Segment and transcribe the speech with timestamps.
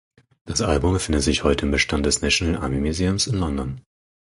[0.45, 3.81] Das Album befindet sich heute im Bestand des National Army Museums in London.